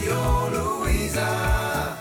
[0.00, 1.94] Radio Louisa.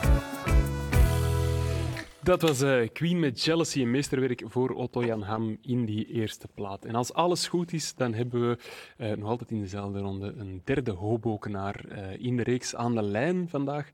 [2.23, 6.47] Dat was eh, Queen met Jealousy, een meesterwerk voor Otto Jan Ham in die eerste
[6.55, 6.85] plaat.
[6.85, 8.57] En als alles goed is, dan hebben we
[8.97, 13.01] eh, nog altijd in dezelfde ronde een derde hobokenaar uh, in de reeks aan de
[13.04, 13.90] lijn vandaag.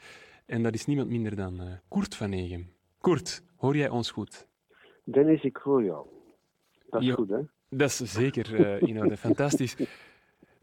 [0.46, 2.70] En dat is niemand minder dan Koert van Egem.
[3.00, 4.48] Koert, hoor jij ons goed?
[5.04, 6.06] Dennis, ik hoor jou.
[6.90, 7.14] Dat is Jo.
[7.14, 7.40] goed, hè?
[7.70, 9.18] Dat is zeker uh, in orde.
[9.18, 9.76] Fantastisch.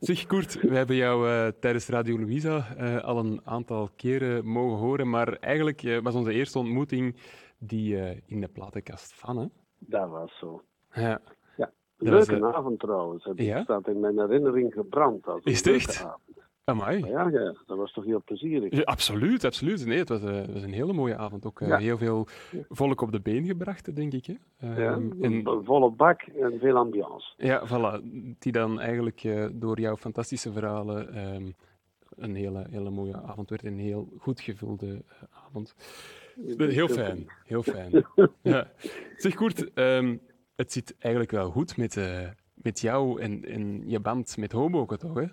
[0.03, 4.79] Zeg Koert, we hebben jou uh, tijdens Radio Louisa uh, al een aantal keren mogen
[4.79, 7.17] horen, maar eigenlijk uh, was onze eerste ontmoeting
[7.58, 7.96] die
[8.27, 9.46] in de platenkast van, hè?
[9.79, 10.63] Dat was zo.
[10.94, 11.21] Ja.
[11.57, 13.25] Ja, leuke was, avond trouwens.
[13.25, 13.63] Het Ja?
[13.63, 15.27] staat in mijn herinnering gebrand.
[15.27, 16.05] Als Is het echt?
[16.05, 16.21] avond.
[16.64, 17.04] Amai.
[17.04, 18.72] Ja, ja, dat was toch heel plezierig.
[18.76, 19.86] Ja, absoluut, absoluut.
[19.86, 21.46] Nee, het was, eh, was een hele mooie avond.
[21.46, 21.79] Ook eh, Ja.
[21.79, 22.26] heel veel
[22.68, 24.26] volk op de been gebracht, denk ik.
[24.26, 24.35] Hè?
[24.82, 27.32] Ja, en, een volle bak en veel ambiance.
[27.36, 28.02] ja, voilà.
[28.38, 31.50] Die dan eigenlijk eh, door jouw fantastische verhalen ehm,
[32.16, 33.64] een hele, hele mooie avond werd.
[33.64, 35.02] Een heel goed gevulde
[35.47, 35.74] avond.
[36.56, 38.04] Heel fijn, heel fijn.
[38.42, 38.70] Ja.
[39.16, 40.16] Zeg Koert, ehm,
[40.56, 41.98] het zit eigenlijk wel goed met,
[42.54, 45.14] met jou en, en je band met Hoboken, toch?
[45.14, 45.26] Hè?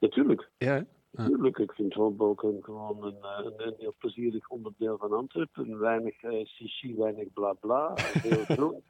[0.00, 1.58] Natuurlijk, Ja, natuurlijk.
[1.58, 5.78] Ik vind Hoboken gewoon een, eh, een, een heel plezierig onderdeel van Antwerpen.
[5.78, 7.92] Weinig uh, weinig bla bla.
[8.22, 8.82] Heel groen.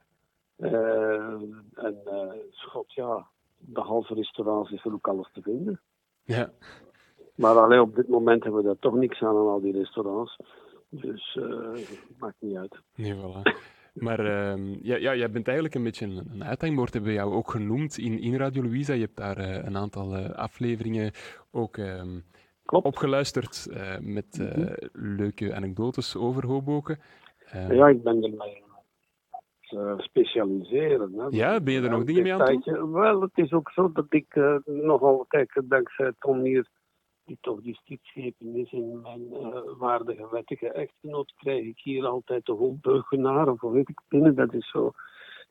[0.56, 1.42] Eh,
[1.74, 1.96] en
[2.50, 3.26] schot, ja,
[3.58, 5.80] de halve restaurants is er ook alles te vinden.
[6.24, 6.52] ja.
[7.34, 10.36] Maar alleen op dit moment hebben we daar toch niks aan aan al die restaurants.
[10.88, 12.80] Dus eh maakt niet uit.
[12.94, 13.42] Nee, voilà.
[13.94, 17.32] Maar ehm, ja, ja, jij bent eigenlijk een beetje een, een uithangbord, hebben we jou
[17.32, 18.92] ook genoemd in, in Radio Louisa.
[18.92, 21.12] Je hebt daar eh, een aantal eh, afleveringen
[21.50, 22.18] ook ehm,
[22.64, 22.86] Klopt.
[22.86, 24.72] opgeluisterd eh, met Mhm.
[24.92, 26.98] leuke anekdotes over Hoboken.
[27.46, 28.78] Ehm, Ja, ik ben er mee aan
[29.60, 31.12] het eh, specialiseren.
[31.16, 31.26] Hè.
[31.30, 32.92] Ja, ben je er nog dingen mee aan het doen?
[32.92, 36.68] Wel, het is ook zo dat ik nogal, kijk, dankzij Tom hier,
[37.30, 42.46] die toch die stiepschepen is in mijn eh, waardige wettige echtgenoot, krijg ik hier altijd
[42.46, 44.34] de Hoopbeugenaar, of weet ik binnen.
[44.34, 44.90] Dat is zo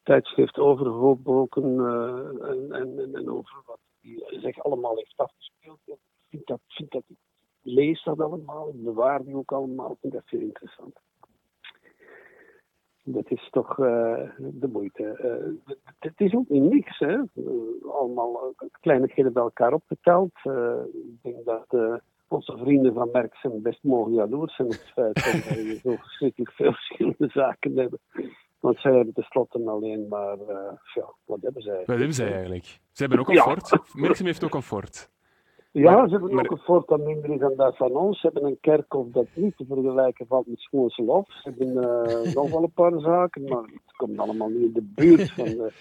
[0.03, 5.79] tijdschrift over Hoopboken eh, en, en, en, over wat die zich allemaal heeft afgespeeld.
[5.85, 5.97] Ik
[6.29, 7.17] vind dat, vind dat, ik
[7.61, 10.99] lees dat allemaal, ik bewaar die ook allemaal, ik vind dat zeer interessant.
[13.11, 15.03] Dat is toch eh, de moeite.
[15.03, 17.13] Eh, het- is ook niet niks, hè.
[17.13, 17.21] Eh,
[17.91, 20.31] allemaal kleinigheden bij elkaar opgeteld.
[20.93, 25.23] Ik denk dat onze vrienden van Merckxen best mogen jaloers zijn op het feit dat
[25.55, 27.99] wij zo verschrikkelijk veel verschillende zaken hebben.
[28.59, 30.37] Want zij hebben tenslotte alleen maar,
[30.93, 31.83] ja, wat hebben zij?
[31.85, 32.65] Wat hebben zij eigenlijk?
[32.91, 33.41] Ze hebben ook een Ja.
[33.43, 33.93] fort.
[33.95, 35.09] Merksem heeft ook een fort.
[35.71, 38.19] Ja, Maar- ze hebben maar- ook een fort dat minder is dan dat van ons.
[38.19, 41.27] Ze hebben een kerkhof dat niet te vergelijken valt met Schoonselhof.
[41.31, 44.91] Ze hebben eh, nog wel een paar zaken, maar het komt allemaal niet in de
[44.95, 45.45] buurt van...
[45.45, 45.71] de-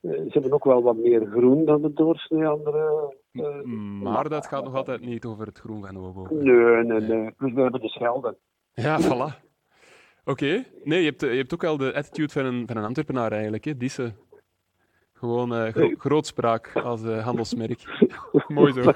[0.00, 3.14] eh, ze hebben ook wel wat meer groen dan de doorsnee andere...
[3.32, 3.62] eh,
[4.02, 6.44] Maar dat gaat nog altijd niet over het groen van Hoboken.
[6.44, 7.30] nee, nee, nee.
[7.38, 8.36] Dus we hebben de Schelden.
[8.72, 9.48] Ja, voilà.
[10.24, 10.64] Oké.
[10.84, 13.64] Nee, je hebt, je hebt ook wel de attitude van een, van een Antwerpenaar eigenlijk,
[13.64, 13.76] hè?
[13.76, 14.12] Disse.
[15.20, 17.80] Gewoon eh, gro- grootspraak als eh, handelsmerk.
[18.48, 18.80] Mooi zo.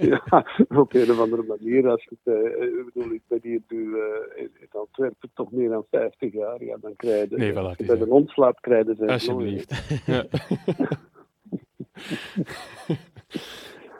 [0.00, 1.88] ja, op een of andere manier.
[1.88, 5.52] Als je het, eh, ik bedoel, ik ben hier nu eh, in, in Antwerpen toch
[5.52, 6.64] meer dan 50 jaar.
[6.64, 9.06] Ja, dan krijg je, Nee, voilà, bij de hond slaapt, krijg je ze.
[9.06, 9.72] Alsjeblieft.
[10.06, 10.24] Ja.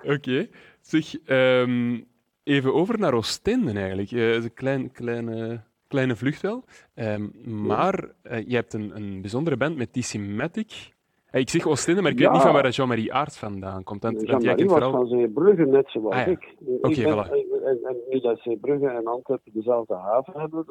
[0.04, 0.46] Oké.
[0.80, 2.00] Zeg, ehm,
[2.42, 4.10] even over naar Oostende eigenlijk.
[4.10, 6.64] Eh, een klein, kleine, kleine vlucht wel.
[6.94, 7.28] Ehm,
[7.66, 10.96] maar eh, je hebt een, een bijzondere band met Decimatic.
[11.30, 14.02] Eh, ik zeg Oostende, maar ik weet niet van waar Jean-Marie Aert vandaan komt.
[14.02, 15.06] Want, want jij Jean-Marie kent was vooral...
[15.06, 16.26] van Zeebrugge, net zoals Ah, ja.
[16.26, 16.54] ik.
[16.80, 17.30] Oké, ben, voilà.
[17.64, 20.64] en, en nu dat Zeebrugge en Antwerpen dezelfde haven hebben,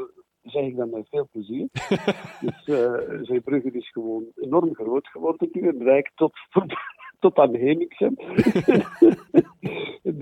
[0.44, 1.68] zeg ik dat met veel plezier.
[2.42, 6.34] dus eh Zeebrugge is gewoon enorm groot geworden nu en rijk tot,
[7.20, 8.16] tot, aan Hemixem.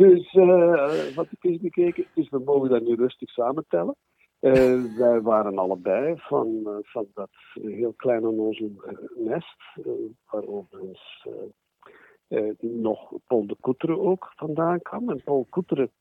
[0.01, 0.33] dus
[1.15, 3.95] wat ik eens bekeken, dus we mogen dat nu rustig samentellen.
[4.45, 8.71] Eh, wij waren allebei van, eh, van dat heel kleine onnozel
[9.15, 9.91] nest, eh,
[10.31, 11.27] waar overigens
[12.59, 15.09] nog Paul de Koeteren ook vandaan kwam.
[15.09, 15.91] En Paul Koeteren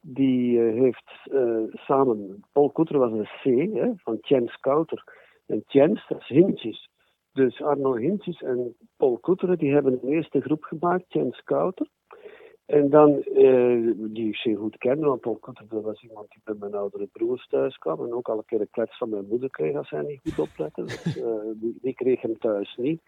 [0.00, 1.28] die heeft
[1.72, 5.04] samen, Paul Koeteren was een C hè, van Jens Kouter.
[5.46, 6.88] En Jens, dat is Hintjes.
[7.32, 11.88] Dus Arno Hintjes en Paul Koeteren, die hebben een eerste groep gemaakt, Jens Kouter.
[12.66, 16.40] En dan, eh, die ik zeer goed ken, want Paul Koeteren dat was iemand die
[16.44, 18.04] bij mijn oudere broers thuis kwam.
[18.04, 20.38] En ook al een keer een klets van mijn moeder kreeg als hij niet goed
[20.38, 20.86] opletten.
[20.86, 21.24] Dus, eh,
[21.54, 23.02] die, die kreeg hem thuis niet.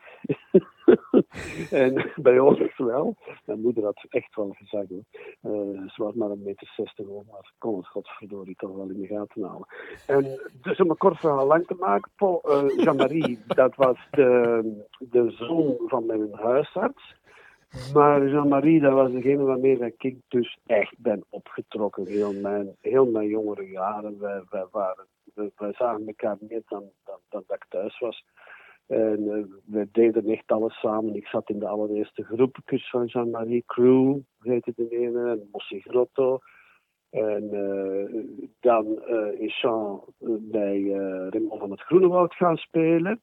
[1.70, 3.16] en bij ons wel.
[3.44, 4.88] Mijn moeder had echt wel gezegd.
[4.88, 5.04] hoor.
[5.40, 8.88] Eh, ze was maar een meter zestig hoog, maar ze kon het godverdorie toch wel
[8.90, 9.66] in de gaten houden.
[10.06, 12.42] En dus om een kort verhaal lang te maken, Paul,
[12.76, 17.14] Jean-Marie, dat was de, de zoon van mijn huisarts.
[17.94, 22.06] Maar Jean-Marie, dat was degene waarmee ik dus echt ben opgetrokken.
[22.06, 24.18] Heel mijn, heel mijn jongere jaren.
[24.18, 28.24] Wij, waren, wij, zagen elkaar meer dan, dan, dan dat ik thuis was.
[28.86, 31.14] En uh, we deden echt alles samen.
[31.14, 36.38] Ik zat in de allereerste groepjes van Jean-Marie Crew, heette de ene, en Mossi Grotto.
[37.10, 38.24] En uh,
[38.60, 40.04] dan uh, is Jean
[40.40, 40.82] bij
[41.30, 43.20] Raymond van het Groenewoud gaan spelen.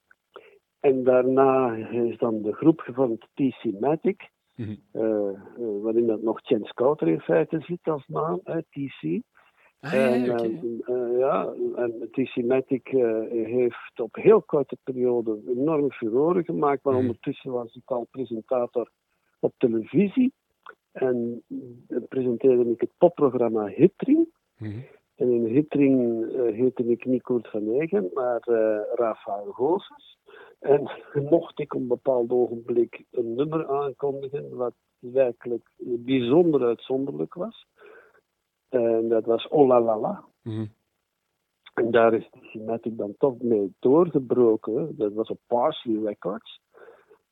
[0.80, 5.82] En daarna is dan de groep gevormd TC Matic, mm -hmm.
[5.82, 9.22] waarin dat nog Chen Scouter in feite zit als naam, TC.
[9.84, 10.60] Ah, en, ja, okay.
[10.88, 16.94] uh, ja, en TC Matic uh, heeft op heel korte periode enorm furoren gemaakt, maar
[16.94, 17.00] mm.
[17.00, 18.90] ondertussen was ik al presentator
[19.40, 20.34] op televisie.
[20.92, 21.44] En
[22.10, 24.28] presenteerde ik het popprogramma Hitring.
[24.58, 24.84] Mm.
[25.16, 28.42] En in Hitring uh, heette ik niet Koert van Egen, maar
[28.96, 30.18] Rafael Goossens.
[30.60, 30.92] En
[31.30, 37.66] mocht ik op een bepaald ogenblik een nummer aankondigen, wat werkelijk bijzonder uitzonderlijk was.
[38.70, 40.24] En dat was Oh La La La.
[40.42, 40.72] Mm.
[41.74, 44.98] En daar is de Cinematic dan toch mee doorgebroken.
[44.98, 46.62] Dat was op Parsley Records.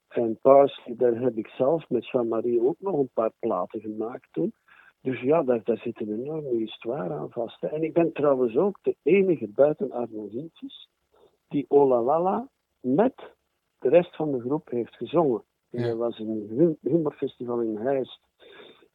[0.08, 4.54] En Parsley, daar heb ik zelf met Jean-Marie ook nog een paar platen gemaakt toen.
[5.02, 7.64] Dus ja, daar, daar zit een enorme histoire aan vast.
[7.64, 10.90] En ik ben trouwens ook de enige buiten Arno Hintjes
[11.48, 12.50] die Oh La La La
[12.80, 13.34] met
[13.80, 15.44] de rest van de groep heeft gezongen.
[15.70, 15.88] Ja.
[15.88, 18.20] Dat was een humorfestival in Heist.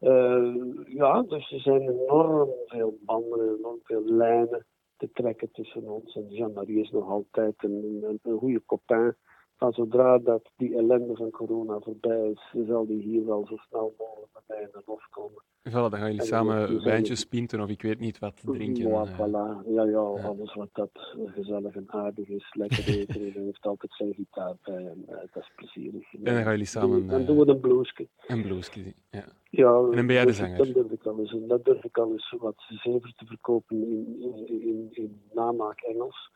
[0.01, 0.55] Uh,
[0.87, 4.67] ja, dus er zijn enorm veel banden, enorm veel lijnen
[4.97, 6.17] te trekken tussen ons.
[6.17, 9.17] En Jean-Marie is nog altijd een, een, een goede copain.
[9.59, 13.95] Maar zodra dat die ellende van corona voorbij is, zal die hier wel zo snel
[13.99, 15.43] mogelijk bij mij in de lof komen.
[15.69, 18.89] Voilà, dan gaan jullie samen wijntjes pinten of ik weet niet wat drinken.
[18.89, 19.69] Ja, voilà.
[19.69, 20.91] ja, ja, alles wat dat
[21.27, 23.35] gezellig en aardig is, lekker eten.
[23.35, 26.15] en heeft altijd zijn gitaar bij en uh, dat is plezierig.
[26.15, 27.07] En dan gaan jullie samen...
[27.07, 28.09] Dan, doen we een bluesje.
[28.27, 29.25] Een bluesje, ja.
[29.51, 29.75] ja.
[29.77, 30.57] En dan ben jij de zanger.
[30.57, 34.17] Dat durf ik al eens, dat durf ik al eens wat zever te verkopen in,
[34.21, 36.31] in, in, in namaak Engels.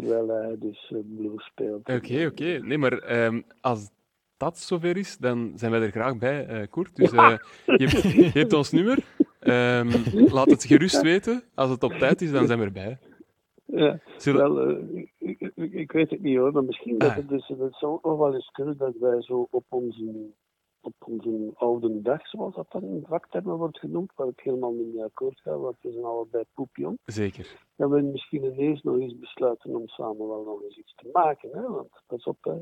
[0.00, 1.80] Terwijl hij dus blues speelt.
[1.80, 2.42] Oké, okay, oké.
[2.42, 2.58] Okay.
[2.58, 3.90] Nee, maar um, als
[4.36, 6.96] dat zover is, dan zijn wij er graag bij, uh, Koert.
[6.96, 7.38] Dus je,
[8.22, 8.98] je, hebt ons nummer.
[9.40, 9.90] Um,
[10.36, 11.42] laat het gerust weten.
[11.54, 12.98] Als het op tijd is, dan zijn we erbij.
[13.64, 14.54] Ja, Zullen...
[14.54, 16.98] wel, uh, ik, ik, ik, weet het niet hoor, maar misschien ah.
[16.98, 20.32] dat het dus, het zou ook nog wel eens kunnen dat wij zo op onze,
[20.80, 24.94] op onze oude dag, zoals dat dan in vaktermen wordt genoemd, waar ik helemaal niet
[24.94, 26.98] mee akkoord ga, want we zijn allebei poepjong.
[27.04, 27.64] Zeker.
[27.76, 31.50] Dat we misschien ineens nog eens besluiten om samen wel nog eens iets te maken.
[31.52, 31.68] Hè?
[31.68, 32.58] Want pas op, hè,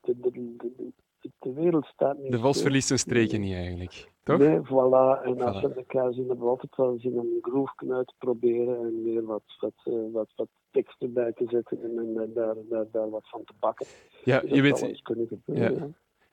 [0.00, 0.92] de, de, de,
[1.38, 2.32] de, wereld staat niet.
[2.32, 4.38] De vos verliest zijn streken niet eigenlijk, toch?
[4.38, 5.22] Nee, voilà.
[5.22, 8.14] En als we elkaar zien, hebben we altijd wel zin om een groove uit te
[8.18, 12.84] proberen en weer wat, wat, uh, wat, wat teksten bij te zetten en, daar, daar,
[12.92, 13.86] daar wat van te bakken.
[14.24, 15.00] Ja, dus je weet.
[15.02, 15.76] Gebeuren.
[15.76, 15.88] Ja.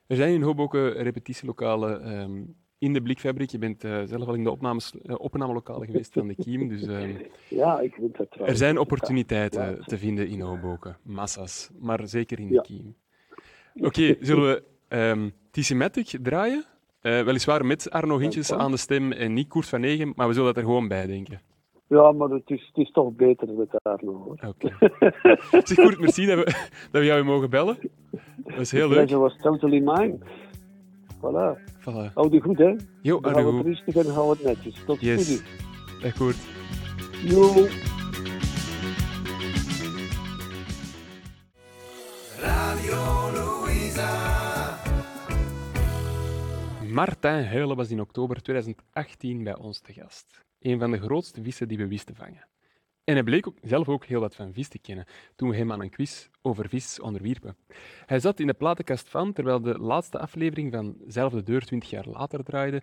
[0.06, 2.20] Er zijn in Hoboken repetitielokalen.
[2.20, 3.50] Um, in de Blikfabriek.
[3.50, 6.68] Je bent uh, zelf al in de opnames, uh, opnamelokalen geweest van de Kiem.
[6.68, 7.16] Dus, um,
[7.48, 8.60] ja, ik vind dat trouwens.
[8.60, 9.82] Er zijn opportuniteiten ja.
[9.84, 10.96] te vinden in Hoboken.
[11.02, 11.70] Massa's.
[11.78, 12.96] Maar zeker in de Kiem.
[13.74, 14.62] Oké, okay, zullen we
[14.96, 16.64] um, Tissimatic draaien?
[17.02, 20.32] Uh, weliswaar met Arno Hintjes aan de stem en niet Koert van Negen, maar we
[20.32, 21.40] zullen dat er gewoon bij denken.
[21.88, 23.68] Ja, maar het is, het is toch beter met.
[23.72, 24.46] Oké.
[24.46, 24.90] Okay.
[25.64, 26.44] zeg Koert, merci dat we,
[26.90, 27.78] dat we jou mogen bellen.
[28.44, 29.08] Dat is heel leuk.
[29.08, 30.18] Dat was totally mine.
[31.16, 31.58] Voilà.
[31.80, 32.12] voilà.
[32.14, 32.76] Hou die goed, hè?
[33.02, 34.84] Jo, hou het rustig en hou het netjes.
[34.84, 35.26] Tot yes.
[35.26, 35.42] ziens.
[36.02, 36.36] Dag Koert.
[37.24, 37.66] Jo.
[42.40, 44.78] Radio Louisa.
[46.92, 50.45] Martijn Huilen was in oktober 2018 bij ons te gast.
[50.66, 52.46] Een van de grootste vissen die we wisten vangen.
[53.04, 55.06] En hij bleek ook zelf ook heel wat van vis te kennen
[55.36, 57.56] toen we hem aan een quiz over vis onderwierpen.
[58.06, 62.06] Hij zat in de platenkast van terwijl de laatste aflevering van Zelfde Deur 20 jaar
[62.06, 62.82] later draaide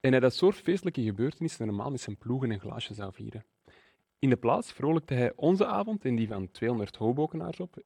[0.00, 3.44] en hij dat soort feestelijke gebeurtenissen normaal met zijn ploegen en glaasje zou vieren.
[4.18, 7.76] In de plaats vrolijkte hij onze avond en die van 200 hobokenaars op.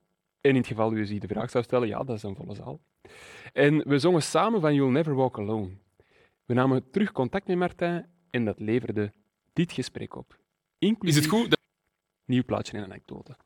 [0.40, 2.54] En in het geval u zich de vraag zou stellen, ja, dat is een volle
[2.54, 2.80] zaal.
[3.52, 5.70] En we zongen samen van You'll Never Walk Alone.
[6.44, 9.12] We namen terug contact met Martijn en dat leverde
[9.52, 10.38] dit gesprek op.
[10.78, 11.58] Inclusief is het goed dat...
[12.24, 13.36] nieuw plaatje en een anekdote.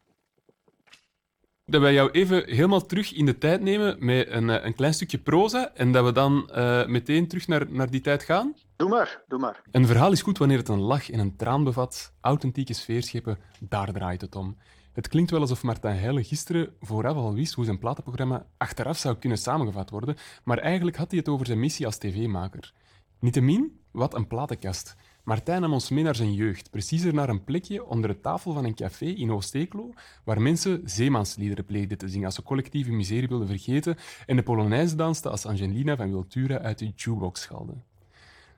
[1.64, 5.18] Dat wij jou even helemaal terug in de tijd nemen met een, een klein stukje
[5.18, 8.54] proza en dat we dan uh, meteen terug naar, naar die tijd gaan?
[8.76, 9.62] Doe maar, doe maar.
[9.70, 12.14] Een verhaal is goed wanneer het een lach en een traan bevat.
[12.20, 14.56] Authentieke sfeerscheppen, daar draait het om.
[14.92, 19.16] Het klinkt wel alsof Martijn Heijlen gisteren vooraf al wist hoe zijn platenprogramma achteraf zou
[19.16, 22.72] kunnen samengevat worden, maar eigenlijk had hij het over zijn missie als tv-maker.
[23.18, 24.96] Niettemin, wat een platenkast.
[25.26, 28.64] Martijn nam ons mee naar zijn jeugd, preciezer naar een plekje onder de tafel van
[28.64, 29.92] een café in Oost-Eeklo,
[30.24, 34.96] waar mensen zeemansliederen pleegden te zingen als ze collectieve miserie wilden vergeten en de Polonaise
[34.96, 37.72] dansten als Angelina van Wiltura uit de jukebox schalde.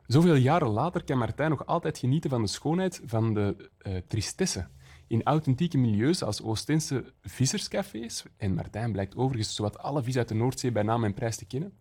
[0.06, 4.66] Zoveel jaren later kan Martijn nog altijd genieten van de schoonheid van de uh, tristesse
[5.06, 10.34] in authentieke milieus als Oostense visserscafés, en Martijn blijkt overigens zowat alle vis uit de
[10.34, 11.72] Noordzee bij naam en prijs te kennen,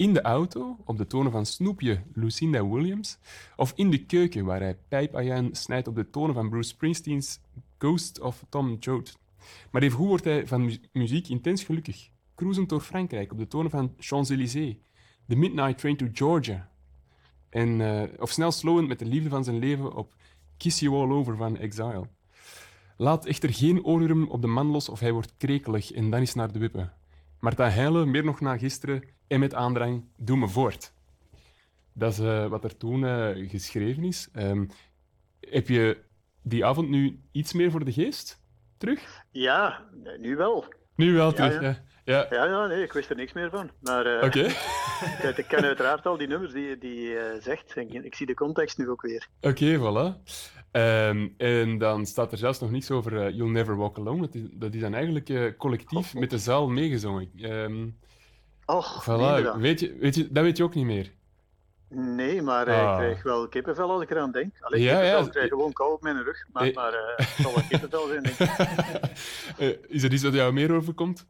[0.00, 3.18] in de auto, op de tonen van Snoepje Lucinda Williams,
[3.56, 7.40] of in de keuken, waar hij pijpajuin snijdt op de tonen van Bruce Springsteen's
[7.78, 9.18] Ghost of Tom Joad.
[9.70, 13.70] Maar even hoe wordt hij van muziek intens gelukkig, cruisend door Frankrijk op de tonen
[13.70, 14.76] van Champs-Élysées,
[15.28, 16.70] The Midnight Train to Georgia,
[17.48, 20.14] en, uh, of snel slowend met de liefde van zijn leven op
[20.56, 22.08] Kiss You All Over van Exile.
[22.96, 26.34] Laat echter geen oorworm op de man los of hij wordt krekelig en dan is
[26.34, 26.92] naar de wippen.
[27.40, 30.92] Marta Heijlen, meer nog na gisteren, en met aandrang, doe me voort.
[31.92, 34.28] Dat is uh, wat er toen uh, geschreven is.
[34.36, 34.68] Um,
[35.40, 35.98] heb je
[36.42, 38.42] die avond nu iets meer voor de geest
[38.78, 39.24] terug?
[39.30, 39.84] Ja,
[40.18, 40.64] nu wel.
[40.94, 41.82] Nu wel terug, ja.
[42.04, 42.26] Ja.
[42.30, 42.44] Ja.
[42.44, 43.70] ja, nee, ik wist er niks meer van.
[43.80, 44.44] Maar uh, okay.
[45.30, 47.72] ik, ik, ken uiteraard al die nummers die, die uh, zegt.
[47.76, 49.28] En ik, ik, zie de context nu ook weer.
[49.40, 50.22] Oké, okay, voilà.
[50.72, 54.20] Um, en dan staat er zelfs nog niets over uh, You'll Never Walk Alone.
[54.20, 57.30] Dat is, dat is dan eigenlijk collectief oh, met de zaal meegezongen.
[57.42, 57.98] Um,
[58.70, 59.58] Och, voilà.
[59.58, 61.12] weet, je, weet je, dat weet je ook niet meer.
[61.88, 62.90] Nee, maar ah.
[62.90, 64.54] ik krijg wel kippenvel als ik eraan denk.
[64.60, 65.18] Alleen ja, ja.
[65.18, 66.46] ik krijg gewoon kou op mijn rug.
[66.52, 66.72] Maar, hey.
[66.72, 69.78] maar uh, het zal wel kippenvel zijn, denk ik.
[69.96, 71.26] is er iets wat jou meer overkomt?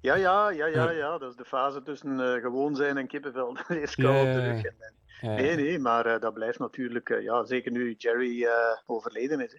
[0.00, 1.18] Ja, ja, ja, ja, ja.
[1.18, 3.56] Dat is de fase tussen uh, gewoon zijn en kippenvel.
[3.68, 4.64] Eerst kou op de rug.
[4.64, 4.74] En,
[5.20, 8.48] Nee, nee, maar uh, dat blijft natuurlijk, uh, ja, zeker nu Jerry
[8.86, 9.54] overleden is.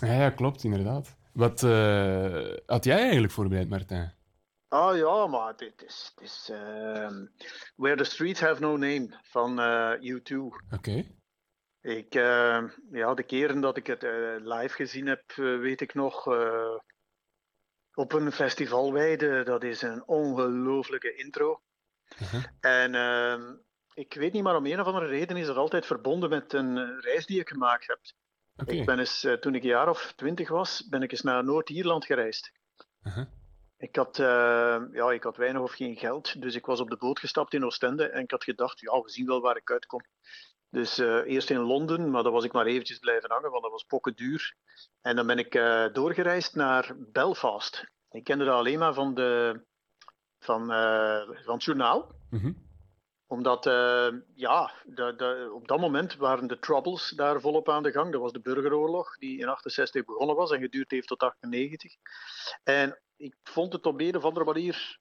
[0.00, 1.16] Ja, ja, klopt, inderdaad.
[1.32, 1.60] Wat
[2.66, 4.14] had jij eigenlijk voorbereid, Martijn?
[4.68, 7.26] Ah ja, maar het is, het is ehm,
[7.76, 9.50] Where the Streets Have No Name van
[10.00, 10.36] U2.
[10.36, 10.54] Oké.
[10.74, 11.14] Okay.
[11.80, 14.02] Ik, ehm, ja, de keren dat ik het
[14.42, 16.26] live gezien heb, weet ik nog
[17.94, 19.42] op een festivalweide.
[19.42, 21.60] Dat is een ongelooflijke intro.
[22.60, 23.50] En uh,
[23.94, 27.00] ik weet niet, maar om een of andere reden is dat altijd verbonden met een
[27.00, 28.00] reis die ik gemaakt heb.
[28.56, 28.76] Okay.
[28.76, 31.44] Ik ben eens, uh, toen ik een jaar of twintig was, ben ik eens naar
[31.44, 32.52] Noord-Ierland gereisd.
[33.02, 33.26] Uh-huh.
[33.76, 36.96] Ik had, uh, ja, ik had weinig of geen geld, dus ik was op de
[36.96, 40.04] boot gestapt in Oostende en ik had gedacht, ja, we zien wel waar ik uitkom.
[40.70, 43.72] Dus uh, eerst in Londen, maar daar was ik maar eventjes blijven hangen, want dat
[43.72, 44.56] was pokken duur.
[45.00, 47.90] En dan ben ik uh, doorgereisd naar Belfast.
[48.10, 49.60] Ik kende dat alleen maar van, de,
[50.38, 50.66] van,
[51.44, 52.14] van het journaal.
[52.30, 52.63] Mm-hmm.
[53.34, 53.64] Omdat,
[54.34, 58.12] ja, de, de, op dat moment waren de troubles daar volop aan de gang.
[58.12, 61.92] Dat was de burgeroorlog, die in 68 begonnen was en geduurd heeft tot 98.
[62.64, 64.98] En ik vond het op een of andere manier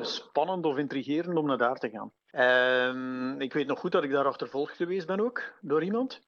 [0.00, 2.12] spannend of intrigerend om naar daar te gaan.
[2.32, 6.20] Um, ik weet nog goed dat ik daar achtervolgd geweest ben ook, door iemand.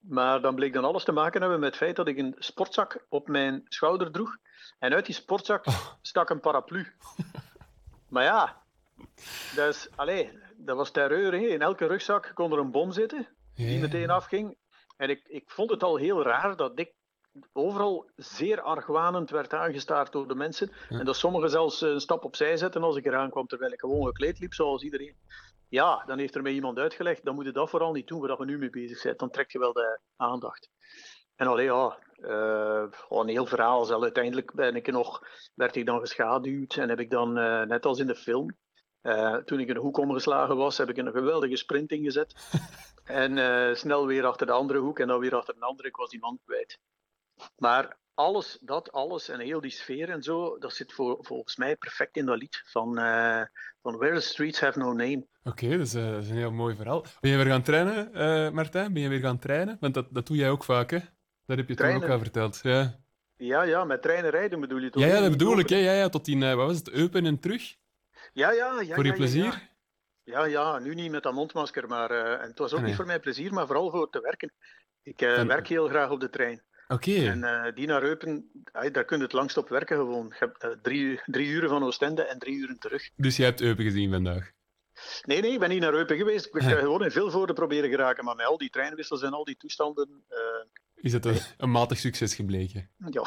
[0.00, 3.04] Maar dan bleek dan alles te maken hebben met het feit dat ik een sportzak
[3.08, 4.36] op mijn schouder droeg.
[4.78, 5.86] En uit die sportzak oh.
[6.02, 6.92] stak een paraplu.
[8.08, 8.62] maar ja,
[9.54, 10.28] dat, is, allez,
[10.66, 11.32] dat was terreur.
[11.32, 11.46] Hè.
[11.46, 14.56] In elke rugzak kon er een bom zitten, die meteen afging.
[14.96, 16.94] En ik, ik vond het al heel raar dat ik
[17.52, 20.70] overal zeer argwanend werd aangestaard door de mensen.
[20.88, 24.06] En dat sommigen zelfs een stap opzij zetten als ik eraan kwam, terwijl ik gewoon
[24.06, 25.16] gekleed liep zoals iedereen.
[25.68, 28.36] Ja, dan heeft er mij iemand uitgelegd, dan moet je dat vooral niet doen waar
[28.36, 29.14] we nu mee bezig zijn.
[29.16, 30.70] Dan trek je wel de aandacht.
[31.36, 33.84] En alleen ja, uh, een heel verhaal.
[33.84, 34.02] Zelf.
[34.02, 35.22] Uiteindelijk ben ik nog,
[35.54, 38.56] werd ik dan geschaduwd en heb ik dan, uh, net als in de film,
[39.06, 42.34] uh, toen ik in de hoek omgeslagen was, heb ik een geweldige sprint ingezet.
[43.04, 45.88] en snel weer achter de andere hoek en dan weer achter een andere.
[45.88, 46.78] Ik was die man kwijt.
[47.56, 52.16] Maar alles, dat alles en heel die sfeer en zo, dat zit volgens mij perfect
[52.16, 53.42] in dat lied van, uh,
[53.82, 55.26] van Where the Streets Have No Name.
[55.44, 57.04] Oké, okay, dat, dat, is een heel mooi verhaal.
[57.20, 58.92] Ben je weer gaan trainen, Martijn?
[58.92, 59.76] Ben je weer gaan trainen?
[59.80, 60.98] Want dat, dat doe jij ook vaak, hè?
[61.46, 62.60] Dat heb je toen ook al verteld.
[62.62, 62.98] Ja.
[63.36, 65.02] ja, ja, met treinen rijden bedoel je toch?
[65.02, 65.68] Ja, ja dat bedoel ik.
[65.68, 67.76] Ja, ja, tot in, uh, wat was het, Eupen en terug?
[68.36, 68.80] Ja, ja.
[68.80, 69.68] ja voor je plezier?
[70.22, 70.78] Ja, ja.
[70.78, 72.86] nu niet met dat mondmasker, maar en het was ook ah, nee.
[72.86, 74.52] niet voor mijn plezier, maar vooral voor te werken.
[75.02, 76.62] Ik werk heel graag op de trein.
[76.88, 77.10] Oké.
[77.10, 77.26] Okay.
[77.26, 78.50] En uh, die naar Eupen,
[78.92, 80.34] daar kun je het langst op werken gewoon.
[80.38, 83.10] Je hebt drie, drie uren van Oostende en drie uren terug.
[83.16, 84.50] Dus je hebt Eupen gezien vandaag?
[85.22, 86.46] Nee, nee, ik ben niet naar Eupen geweest.
[86.46, 88.24] Ik ben gewoon in veel voor proberen geraken.
[88.24, 90.24] Maar met al die treinwissels en al die toestanden...
[90.96, 92.90] Uh, is het een, een, matig succes gebleken?
[93.10, 93.22] Ja,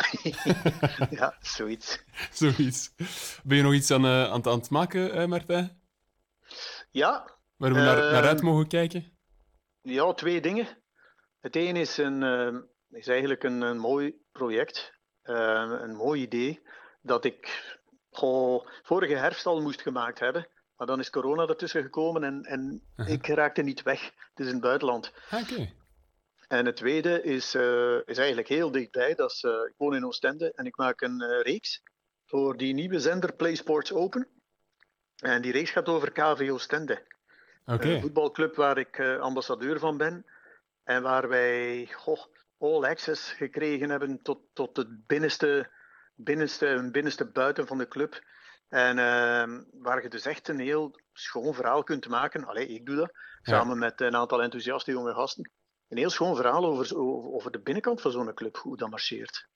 [1.19, 2.03] ja zoiets.
[2.31, 2.93] zoiets.
[3.43, 5.81] Ben je nog iets aan, aan, aan het maken, Martijn?
[6.91, 7.38] Ja.
[7.55, 9.17] Waar we naar, naar uit mogen kijken?
[9.81, 10.67] Ja, twee dingen.
[11.39, 12.23] Het een is een
[12.89, 16.61] is eigenlijk een, een mooi project, uh, een mooi idee,
[17.01, 17.63] dat ik
[18.09, 20.47] oh, vorige herfst al moest gemaakt hebben.
[20.75, 23.13] Maar dan is corona ertussen gekomen en, en uh -huh.
[23.13, 24.03] ik raakte niet weg.
[24.03, 25.13] Het is in het buitenland.
[25.29, 25.73] Ah, okay.
[26.49, 29.15] En het tweede is, eh, is eigenlijk heel dichtbij.
[29.15, 31.83] Dat is, eh, ik woon in Oostende en ik maak een eh, reeks
[32.25, 34.27] voor die nieuwe zender Play Sports Open.
[35.15, 37.07] En die reeks gaat over KV Oostende.
[37.65, 40.25] Een voetbalclub waar ik ambassadeur van ben.
[40.83, 42.25] En waar wij goh,
[42.57, 45.69] all access gekregen hebben tot, tot het binnenste,
[46.15, 48.23] binnenste, binnenste buiten van de club.
[48.69, 52.45] En ehm, waar je dus echt een heel schoon verhaal kunt maken.
[52.45, 53.11] Allee, ik doe dat.
[53.13, 53.57] Ja.
[53.57, 55.51] Samen met een aantal enthousiaste jonge gasten.
[55.89, 56.98] Een heel schoon verhaal over,
[57.34, 59.48] over, de binnenkant van zo'n club, hoe dat marcheert.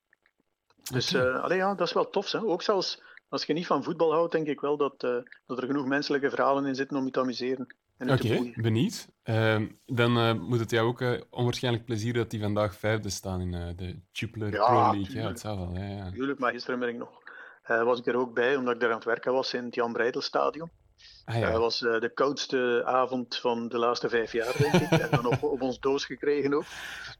[0.92, 1.28] Dus Oké.
[1.28, 2.32] eh, allee, ja, dat is wel tof.
[2.32, 2.42] Hè?
[2.42, 5.66] Ook zelfs als je niet van voetbal houdt, denk ik wel dat, eh, dat er
[5.66, 7.74] genoeg menselijke verhalen in zitten om je te amuseren.
[7.98, 8.52] Oké, boeien.
[8.62, 9.08] benieuwd.
[9.22, 13.76] Ehm, dan eh, moet het jou ook onwaarschijnlijk plezier dat die vandaag vijfde staan in
[13.76, 15.00] de Jupiler Ja, Pro League.
[15.00, 15.28] Ja, tuurlijk.
[15.28, 15.70] het wel.
[15.74, 16.10] Ja, ja.
[16.10, 17.22] Tuurlijk, maar gisteren ben ik nog.
[17.66, 19.92] was ik er ook bij, omdat ik daar aan het werken was in het Jan
[19.92, 20.70] Breidelstadion.
[21.24, 21.58] Ah, Dat ja.
[21.58, 24.90] was eh, de koudste avond van de laatste vijf jaar, denk ik.
[24.90, 26.64] en dan nog op ons doos gekregen ook.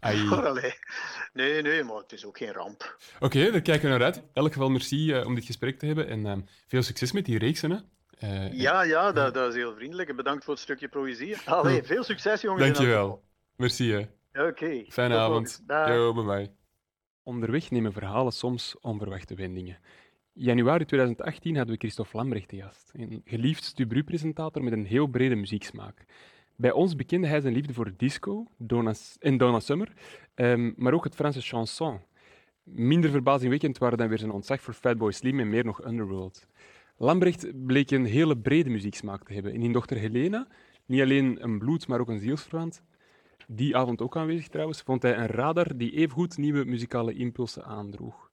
[0.01, 0.53] Maar
[1.33, 2.97] nee, nee, maar het is ook geen ramp.
[3.21, 4.17] Oké, daar kijken we naar uit.
[4.17, 7.25] In elk geval merci eh, om dit gesprek te hebben en ehm, veel succes met
[7.25, 7.71] die reeksen.
[7.71, 7.79] Hè.
[8.19, 10.17] Eh, Ja, ja, dat, dat is heel vriendelijk.
[10.17, 11.37] Bedankt voor het stukje poëzie.
[11.45, 12.63] Allee, veel succes, jongens.
[12.65, 13.23] Dankjewel.
[13.57, 13.93] Merci.
[13.93, 14.47] Hè.
[14.47, 14.85] Oké.
[14.89, 15.63] Fijne avond.
[15.67, 16.51] Yo, bye bye.
[17.23, 19.79] Onderweg nemen verhalen soms onverwachte wendingen.
[20.37, 25.35] Januari 2018 hadden we Christophe Lambrecht te gast, een geliefd Stubru-presentator met een heel brede
[25.35, 26.05] muzieksmaak.
[26.57, 29.93] Bij ons bekende hij zijn liefde voor disco Donna, en Donna Summer,
[30.35, 32.01] ehm, maar ook het Franse chanson.
[32.63, 36.47] Minder verbazingwekkend waren dan weer zijn ontzag voor Fatboy Slim en meer nog Underworld.
[36.97, 39.53] Lambrecht bleek een hele brede muzieksmaak te hebben.
[39.53, 40.47] En in dochter Helena,
[40.87, 42.83] niet alleen een bloed, maar ook een zielsverwant,
[43.47, 48.24] die avond ook aanwezig trouwens, vond hij een radar die evengoed nieuwe muzikale impulsen aandroeg.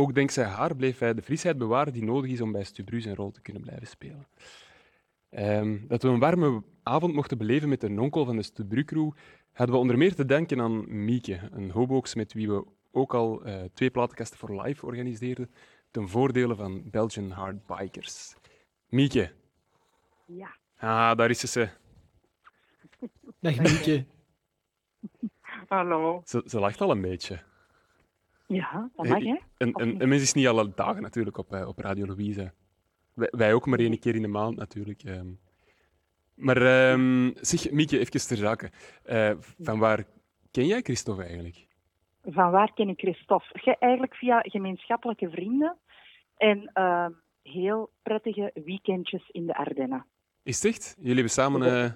[0.00, 3.14] Ook dankzij haar bleef hij de frisheid bewaren die nodig is om bij Stubru zijn
[3.14, 4.26] rol te kunnen blijven spelen.
[5.30, 9.10] Ehm, dat we een warme avond mochten beleven met de nonkel van de Stubru-crew
[9.52, 13.42] hadden we onder meer te danken aan Mieke, een hobox met wie we ook al
[13.44, 15.50] eh, twee platenkasten voor live organiseerden,
[15.90, 18.34] ten voordele van Belgian Hard Bikers.
[18.88, 19.32] Mieke.
[20.26, 20.56] Ja.
[20.76, 21.68] Ah, daar is ze.
[23.40, 24.04] Dag Mieke.
[25.68, 26.22] Hallo.
[26.24, 27.48] Ze, ze lacht al een beetje.
[28.54, 29.36] Ja, dat mag, hè?
[29.56, 30.00] Een, Of een, niet?
[30.02, 32.52] een mens is niet alle dagen natuurlijk op, eh, op Radio Louise.
[33.14, 35.02] Wij, wij ook maar één keer in de maand natuurlijk.
[35.02, 35.26] ehm.
[36.34, 38.70] Maar ehm, zeg, Mieke, even ter zake.
[39.02, 40.04] Eh, van waar
[40.50, 41.66] ken jij Christophe eigenlijk?
[42.22, 43.58] Van waar ken ik Christophe?
[43.58, 45.76] Ge- eigenlijk via gemeenschappelijke vrienden
[46.36, 47.10] en ehm,
[47.42, 50.04] heel prettige weekendjes in de Ardennen.
[50.42, 50.94] Is het echt?
[50.98, 51.90] Jullie hebben samen eh,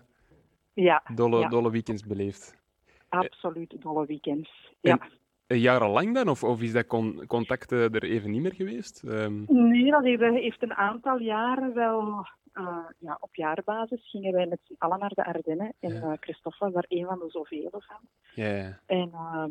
[0.84, 1.48] Ja, dolle, Ja.
[1.48, 2.62] dolle weekends beleefd.
[3.08, 4.72] absoluut dolle weekends.
[4.80, 5.08] En- Ja.
[5.46, 6.28] Jarenlang dan?
[6.28, 9.02] Of, of is dat con- contact er even niet meer geweest?
[9.02, 12.26] Ehm, Nee, dat heeft, heeft een aantal jaren wel...
[12.52, 15.72] eh, ja, op jaarbasis gingen wij met z'n allen naar de Ardennen.
[15.80, 16.00] En Ja.
[16.00, 18.00] eh, Christophe was daar een van de zoveel van.
[18.34, 18.80] ja.
[18.86, 19.50] En ehm,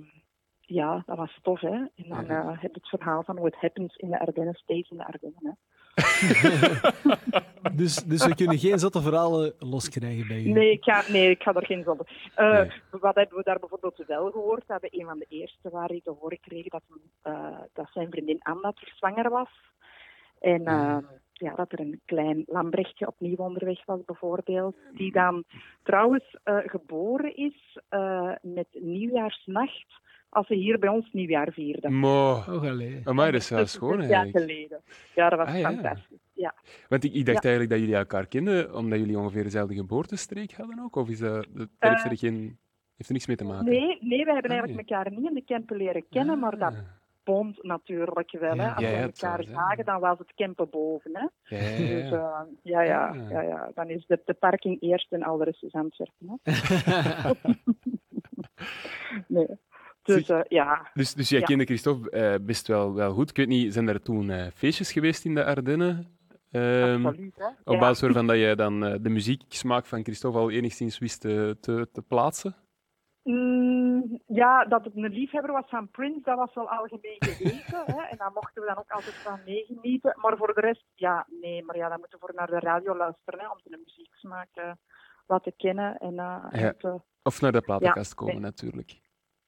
[0.59, 1.69] ja, dat was tof, hè.
[1.95, 2.41] En dan Ja.
[2.41, 5.05] eh, heb je het verhaal van hoe het happens in de Ardennen, steeds in de
[5.05, 5.51] Ardennen, hè.
[7.75, 10.51] Dus, dus we kunnen geen zotte verhalen loskrijgen bij u.
[10.51, 11.85] Nee, ik ga, nee, ik ga er geen.
[12.35, 12.71] Eh, Nee.
[12.89, 14.65] Wat hebben we daar bijvoorbeeld wel gehoord?
[14.65, 16.81] We hebben een van de eerste waar hij te horen kreeg dat,
[17.21, 19.49] eh, dat zijn vriendin Anna terug zwanger was.
[20.39, 20.97] En eh,
[21.33, 24.75] ja, dat er een klein Lambrechtje opnieuw onderweg was, bijvoorbeeld.
[24.93, 25.43] Die dan
[25.83, 30.01] trouwens geboren is eh, met nieuwjaarsnacht,
[30.33, 31.93] als ze hier bij ons nieuwjaar vierden.
[31.93, 32.31] Mo.
[32.31, 32.81] Oh.
[33.03, 34.37] Amai, dat is wel schoon eigenlijk.
[34.37, 34.81] geleden.
[35.15, 35.69] Ja, dat was Ah, ja.
[35.71, 36.17] fantastisch.
[36.33, 36.53] Ja.
[36.89, 40.79] Want ik, ik dacht eigenlijk dat jullie elkaar kenden, omdat jullie ongeveer dezelfde geboortestreek hadden
[40.83, 40.95] ook?
[40.95, 42.57] Of is dat, dat heeft, er geen,
[42.95, 43.65] heeft er niks mee te maken?
[43.65, 46.73] Nee, nee, we hebben Ah, eigenlijk elkaar niet in de Kempen leren kennen, maar dat
[46.73, 46.79] Ah.
[47.23, 48.49] bond natuurlijk wel.
[48.57, 48.63] Hè.
[48.63, 51.11] Ja, Als ja, we elkaar zagen, dan was het Kempen boven.
[51.13, 51.55] Hè.
[51.55, 52.47] Ja, ja, Dus ja.
[52.63, 55.63] eh, ja, ja, ja, ja, dan is de, de parking eerst en al de rest
[55.63, 56.39] is Antwerpen.
[56.43, 56.51] Hè.
[59.27, 59.47] Nee.
[60.03, 61.45] Dus eh, ja, Dus, dus jij Ja.
[61.45, 63.29] kende Christophe eh, best wel, wel goed.
[63.29, 66.17] Ik weet niet, zijn er toen eh, feestjes geweest in de Ardennen?
[66.51, 67.35] Ehm, absoluut.
[67.37, 67.47] Hè.
[67.63, 67.79] op Ja.
[67.79, 72.01] basis waarvan dat jij dan de muzieksmaak van Christophe al enigszins wist te, te, te
[72.01, 72.55] plaatsen?
[73.23, 77.83] Mm, ja, dat het een liefhebber was van Prince, dat was wel algemeen geweten.
[77.95, 78.01] hè.
[78.01, 80.13] En daar mochten we dan ook altijd van meegenieten.
[80.21, 81.63] Maar voor de rest, ja, nee.
[81.63, 84.71] Maar ja, dan moeten we voor naar de radio luisteren, hè, om de muzieksmaak eh
[85.27, 85.97] laten kennen.
[85.97, 86.15] En,
[86.77, 88.99] te- Of naar de platenkast komen, natuurlijk.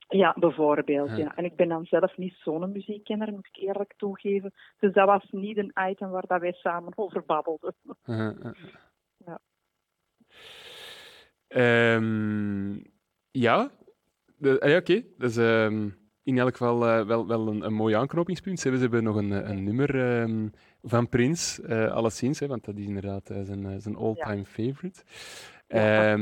[0.07, 1.09] Ja, bijvoorbeeld.
[1.09, 1.15] Ja.
[1.15, 1.35] Ja.
[1.35, 4.53] En ik ben dan zelf niet zo'n muziekkenner, moet ik eerlijk toegeven.
[4.79, 7.75] Dus dat was niet een item waar dat wij samen over babbelden.
[8.05, 8.51] Uh, uh, uh.
[9.17, 9.39] Ja.
[11.47, 12.73] Ehm,
[13.31, 13.71] ja,
[14.59, 15.03] ah ja oké.
[15.17, 15.89] Dat is ehm,
[16.23, 18.59] in elk geval eh, wel, wel een, een mooi aanknopingspunt.
[18.59, 20.47] Ze hebben nog een, eh, een nummer ehm,
[20.81, 25.03] van Prins, eh alleszins, hè, want dat is inderdaad eh, zijn, eh, zijn all-time favorite.
[25.67, 26.17] Ja,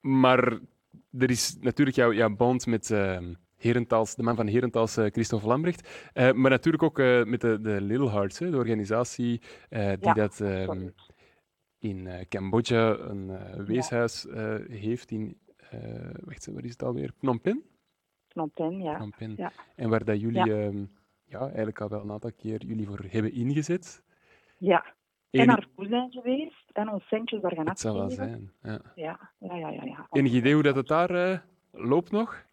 [0.00, 0.58] maar
[1.18, 5.46] er is natuurlijk jouw, jouw band met ehm, Herentals, de man van Herentals, eh, Christophe
[5.46, 6.10] Lambrecht.
[6.12, 10.12] Eh, maar natuurlijk ook eh, met de, de Little Hearts, hè, de organisatie die Ja,
[10.12, 10.88] dat ehm,
[11.78, 14.26] in Cambodja een weeshuis
[14.68, 15.38] heeft in,
[16.24, 17.12] wacht, waar is het alweer?
[17.18, 17.62] Phnom Penh?
[18.28, 18.94] Phnom Penh, ja.
[18.94, 19.36] Phnom Penh.
[19.36, 19.52] Ja.
[19.76, 20.66] En waar dat jullie Ja.
[20.66, 20.84] ehm,
[21.24, 24.02] ja, eigenlijk al wel een aantal keer jullie voor hebben ingezet.
[24.58, 24.94] Ja.
[25.30, 28.52] En Enig- naartoe zijn geweest en ons centjes daar gaan het zal wel zijn.
[28.62, 28.80] Ja.
[28.94, 29.84] Ja, ja, ja, ja.
[29.84, 30.06] ja.
[30.10, 31.38] Enig idee hoe dat het daar eh,
[31.72, 32.46] loopt nog?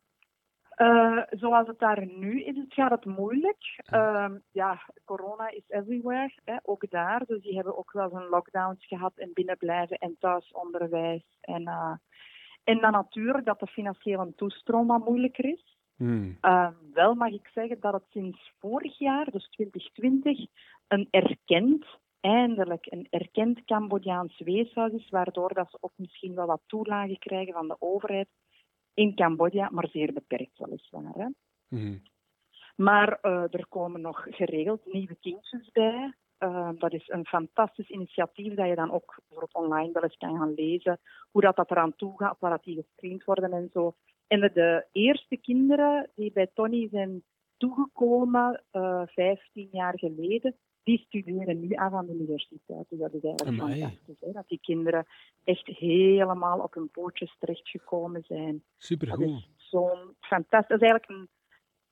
[0.70, 3.82] Eh, zoals het daar nu is, het gaat het moeilijk.
[3.86, 7.26] Ehm, ja, corona is everywhere, hè, ook daar.
[7.26, 11.24] Dus die hebben ook wel zijn lockdowns gehad en binnenblijven en thuisonderwijs.
[11.42, 11.94] En, eh,
[12.64, 15.78] en dan natuurlijk dat de financiële toestroom wat moeilijker is.
[15.96, 16.38] Hmm.
[16.42, 20.40] Ehm, wel mag ik zeggen dat het sinds vorig jaar, dus 2020,
[20.88, 21.86] een erkend,
[22.26, 27.54] eindelijk een erkend Cambodjaans weeshuis is, waardoor dat ze ook misschien wel wat toelagen krijgen
[27.54, 28.28] van de overheid
[28.94, 31.14] in Cambodja, maar zeer beperkt weliswaar.
[31.14, 31.28] Hè.
[31.68, 31.98] Mhm.
[32.76, 36.14] Maar eh, er komen nog geregeld nieuwe kindjes bij.
[36.38, 40.18] Eh, dat is een fantastisch initiatief dat je dan ook voor op online wel eens
[40.18, 41.00] kan gaan lezen.
[41.32, 43.96] Hoe dat, dat eraan toe gaat, waar dat die gescreend worden en zo.
[44.28, 47.24] En de, de eerste kinderen die bij Tony zijn
[47.58, 50.56] toegekomen, eh 15 jaar geleden,
[50.86, 52.86] die studeren nu af aan de universiteit.
[52.90, 53.80] Dus dat is eigenlijk Amai.
[53.80, 54.20] fantastisch.
[54.20, 54.32] Hè?
[54.32, 55.06] Dat die kinderen
[55.44, 58.52] echt helemaal op hun pootjes terechtgekomen zijn.
[58.52, 59.28] Dat Supergoed.
[59.28, 60.68] is zo'n fantastisch.
[60.68, 61.30] Dat is eigenlijk een,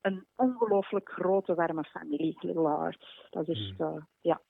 [0.01, 3.27] een ongelooflijk grote, warme familie, Little Hearts.
[3.29, 4.41] Dat is echt, eh, ja.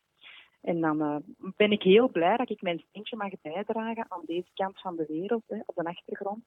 [0.62, 1.16] En dan eh,
[1.56, 5.06] ben ik heel blij dat ik mijn steentje mag bijdragen aan deze kant van de
[5.06, 6.44] wereld, hè, op de achtergrond.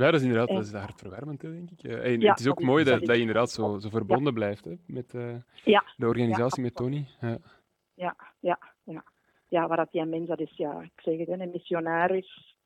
[0.00, 1.82] Ja, dat is inderdaad En- dat is hartverwarmend, denk ik.
[1.82, 4.34] Eh, en Ja, het is ook dat mooi dat, dat je inderdaad zo, zo verbonden
[4.34, 5.34] blijft hè, met eh,
[5.64, 7.06] Ja, de organisatie, Ja, met Tony.
[7.20, 7.38] Ja.
[7.94, 9.04] ja, ja, ja.
[9.48, 12.56] Ja, waar dat die mens, dat is, ja, ik zeg het, een missionaris.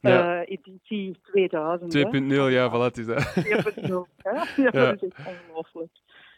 [0.00, 0.42] Ja.
[0.42, 1.92] eh, editie 2000.
[1.92, 2.00] hè.
[2.00, 3.22] 2.0, ja, voilà, het is dat.
[3.34, 4.32] 2.0, hè.
[4.62, 4.90] Ja, Ja.
[4.90, 5.90] dat is echt ongelooflijk.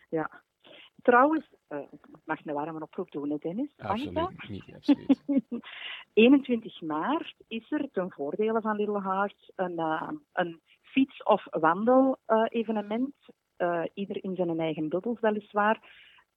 [0.09, 0.31] Ja.
[1.03, 3.73] Trouwens, ik mag een warme oproep doen, hè, Dennis?
[3.77, 5.23] Absoluut niet, absoluut.
[6.13, 13.15] 21 maart is er ten voordele van Little Hearts een, eh, een fiets- of wandel-evenement.
[13.57, 15.81] eh, ieder in zijn eigen bubbels, weliswaar.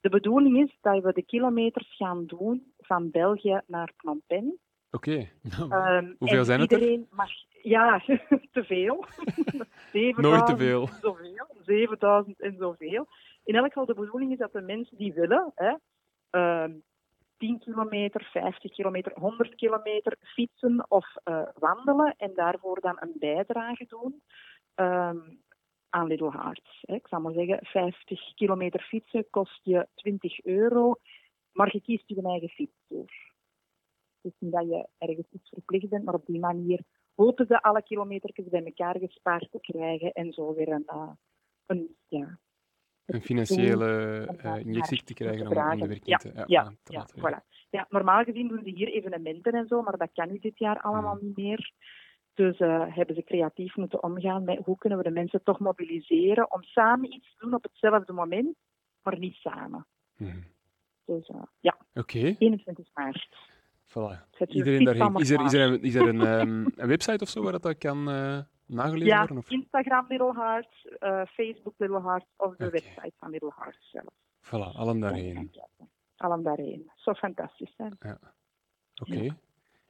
[0.02, 4.54] De bedoeling is dat we de kilometers gaan doen van België naar Phnom Penh.
[4.92, 5.30] Oké,
[5.70, 6.80] Ehm, Hoeveel zijn het er?
[6.80, 7.30] iedereen Mag,
[7.62, 8.00] ja,
[8.52, 9.06] te veel.
[9.92, 10.88] 7000 Nooit te veel.
[11.02, 13.08] Zoveel, 7000 en zoveel.
[13.50, 15.76] In elk geval, de bedoeling is dat de mensen die willen, hè,
[16.30, 16.74] ehm,
[17.38, 23.86] 10 kilometer, 50 kilometer, 100 kilometer fietsen of eh, wandelen en daarvoor dan een bijdrage
[23.88, 24.22] doen
[24.76, 25.20] ehm,
[25.90, 26.80] aan Little Hearts.
[26.82, 26.96] Hè.
[26.96, 30.96] Ik zou maar zeggen, 50 kilometer fietsen kost je 20 euro,
[31.52, 33.34] maar je kiest je eigen fietstoer.
[34.22, 36.84] Dus niet dat je ergens iets verplicht bent, maar op die manier
[37.16, 41.12] hopen ze alle kilometers bij elkaar gespaard te krijgen en zo weer een, eh,
[41.66, 42.40] een ja,
[43.13, 47.67] een financiële daar injectie te krijgen om, de ja, te, ja, te ja, laten voilà.
[47.69, 50.80] ja, normaal gezien doen ze hier evenementen en zo, maar dat kan nu dit jaar
[50.80, 51.74] allemaal niet meer.
[52.34, 56.52] Dus eh, hebben ze creatief moeten omgaan met hoe kunnen we de mensen toch mobiliseren
[56.52, 58.56] om samen iets te doen op hetzelfde moment,
[59.02, 59.88] maar niet samen.
[60.17, 60.41] Mhm.
[61.06, 63.38] Dus eh, ja, Oké, 21 maart.
[63.88, 64.48] voilà.
[64.48, 65.15] Iedereen daarheen.
[65.15, 67.78] Is er, is er, is er een, ehm, een website of zo waar dat, dat
[67.78, 68.08] kan
[68.70, 69.38] nagelezen Ja, worden?
[69.38, 69.50] Of?
[69.50, 72.72] Instagram Little Hearts, eh, Facebook Little Hearts of de Oké.
[72.72, 74.14] website van Little Hearts zelf.
[74.42, 75.52] Voilà, allen daarheen.
[76.18, 76.92] Allemaal daarheen.
[76.96, 77.98] Zo fantastisch zijn.
[79.02, 79.36] Oké.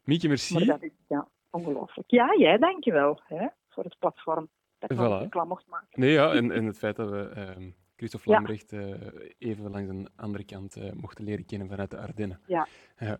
[0.03, 0.53] Mieke, merci.
[0.53, 2.09] Maar dat is ja, ongelooflijk.
[2.09, 4.49] Ja, jij dankjewel hè, voor het platform.
[4.79, 4.97] Dat Voilà.
[4.97, 5.99] een reclame mocht maken.
[5.99, 8.35] Nee, ja, en, en het feit dat we ehm Christophe Ja.
[8.35, 8.93] Lambrecht eh,
[9.37, 12.39] even langs een andere kant eh, mochten leren kennen vanuit de Ardennen.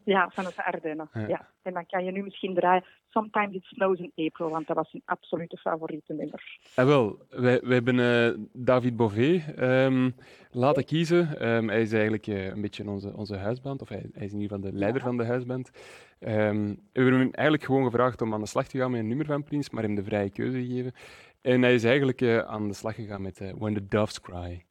[0.04, 1.10] Ja, van de Ardennen.
[1.14, 1.28] Ja.
[1.28, 1.50] Ja.
[1.62, 2.86] En dan kan je nu misschien draaien.
[3.12, 6.60] Sometimes it snows in April, want dat was een absolute favoriete nummer.
[6.76, 10.10] Ah, wel, wij, wij hebben eh, David Bové ehm,
[10.52, 11.40] laten kiezen.
[11.40, 14.40] Ehm, hij is eigenlijk eh, een beetje onze, onze huisband, of hij, hij is in
[14.40, 15.72] ieder geval de leider van de huisband.
[16.20, 19.08] Ehm, we hebben hem eigenlijk gewoon gevraagd om aan de slag te gaan met een
[19.08, 20.94] nummer van Prins, maar hem de vrije keuze gegeven.
[21.42, 24.66] En hij is eigenlijk eh, aan de slag gegaan met When the Doves Cry.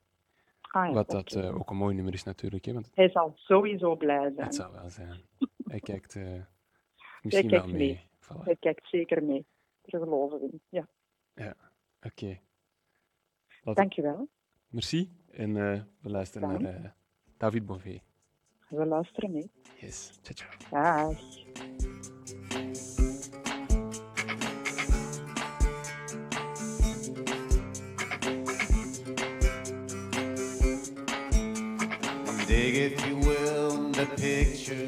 [0.61, 3.96] Ah, ja, Wat dat ook een mooi nummer is natuurlijk, hè, want Hij zal sowieso
[3.96, 4.46] blij zijn.
[4.46, 5.20] het zou wel zijn.
[5.64, 6.18] Hij kijkt
[7.22, 7.87] misschien kijkt wel mee.
[7.87, 8.07] mee.
[8.28, 8.44] Voilà.
[8.44, 9.46] Hij kijkt zeker mee.
[9.82, 10.60] Daar geloven we in.
[10.68, 10.88] Ja,
[12.02, 12.38] Oké.
[13.62, 14.28] Laat- dankjewel.
[14.68, 15.10] Merci.
[15.30, 16.60] En eh, we luisteren Dank.
[16.60, 16.90] naar eh,
[17.36, 18.00] David Bové.
[18.68, 19.50] We luisteren mee.
[19.80, 20.18] Yes.
[20.22, 20.34] Ciao,
[20.68, 21.12] ciao.
[21.12, 21.18] Dag.
[32.46, 34.86] Dig, if you will, the picture.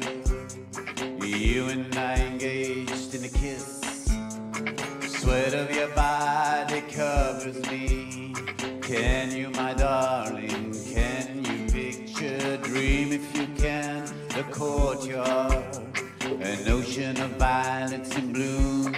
[1.25, 3.00] You and I engaged
[3.33, 3.81] kiss.
[5.19, 8.33] Sweat of your body covers me.
[8.81, 15.63] Can you, my darling, can you picture, dream if you can, the courtyard,
[16.25, 18.93] an ocean of violets in bloom.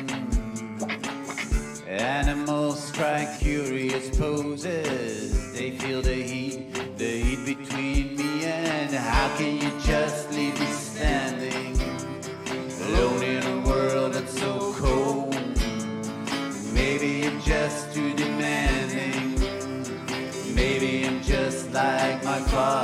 [1.88, 5.54] Animals try curious poses.
[5.54, 10.83] They feel the heat, the heat between me and how can you just leave me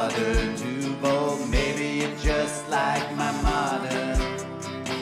[0.09, 1.49] father, too bold.
[1.49, 4.15] Maybe you're just like my mother.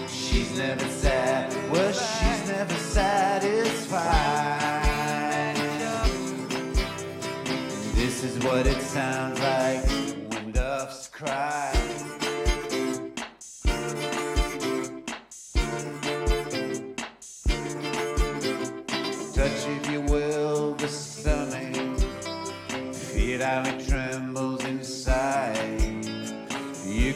[0.08, 1.54] She's never sad.
[1.72, 4.06] Well, she's never satisfied.
[7.96, 9.86] This is what it sounds like
[10.32, 11.74] when doves cry.
[19.34, 21.76] Touch, if you will, the stomach.
[22.94, 23.64] Feel how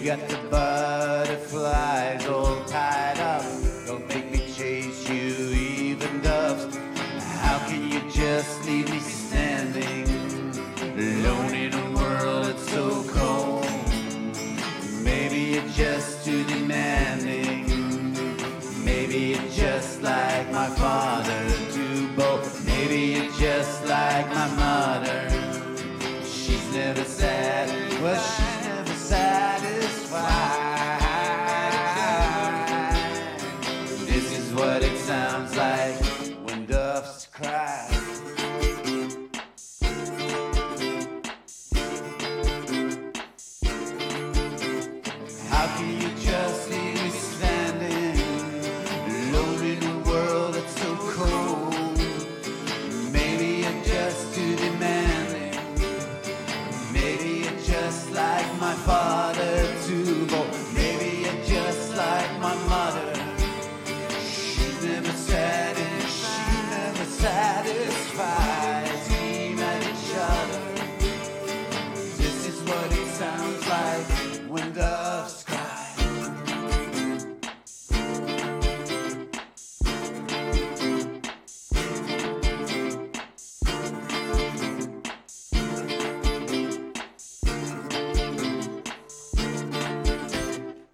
[0.04, 3.01] got the butterflies all tied